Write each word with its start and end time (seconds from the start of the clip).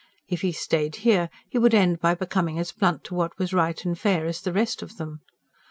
If 0.27 0.41
he 0.41 0.51
stayed 0.51 0.95
here, 1.05 1.29
he 1.47 1.59
would 1.59 1.75
end 1.75 1.99
by 1.99 2.15
becoming 2.15 2.57
as 2.57 2.71
blunt 2.71 3.03
to 3.03 3.13
what 3.13 3.37
was 3.37 3.53
right 3.53 3.85
and 3.85 3.95
fair 3.95 4.25
as 4.25 4.41
the 4.41 4.51
rest 4.51 4.81
of 4.81 4.97
them. 4.97 5.19